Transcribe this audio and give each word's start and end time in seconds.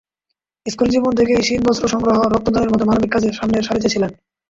স্কুলজীবন 0.65 1.13
থেকেই 1.15 1.45
শীতবস্ত্র 1.47 1.85
সংগ্রহ, 1.87 2.17
রক্তদানের 2.25 2.71
মতো 2.73 2.83
মানবিক 2.85 3.11
কাজে 3.11 3.29
সামনের 3.31 3.65
সারিতে 3.67 3.89
ছিলেন। 3.89 4.11